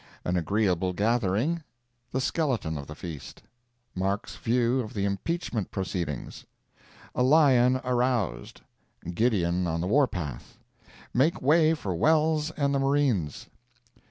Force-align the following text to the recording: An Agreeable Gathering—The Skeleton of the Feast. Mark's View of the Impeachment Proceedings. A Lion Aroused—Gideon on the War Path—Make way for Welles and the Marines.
An 0.25 0.35
Agreeable 0.35 0.93
Gathering—The 0.93 2.21
Skeleton 2.21 2.75
of 2.75 2.87
the 2.87 2.95
Feast. 2.95 3.43
Mark's 3.93 4.35
View 4.35 4.79
of 4.79 4.95
the 4.95 5.05
Impeachment 5.05 5.69
Proceedings. 5.69 6.43
A 7.13 7.21
Lion 7.21 7.79
Aroused—Gideon 7.83 9.67
on 9.67 9.79
the 9.79 9.85
War 9.85 10.07
Path—Make 10.07 11.39
way 11.39 11.75
for 11.75 11.93
Welles 11.93 12.49
and 12.49 12.73
the 12.73 12.79
Marines. 12.79 13.45